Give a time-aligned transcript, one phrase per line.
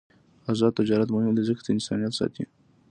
[0.51, 2.43] آزاد تجارت مهم دی ځکه چې انسانیت ساتي.